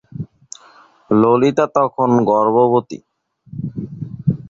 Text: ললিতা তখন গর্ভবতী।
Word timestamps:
ললিতা 1.11 1.65
তখন 1.75 2.09
গর্ভবতী। 2.29 2.99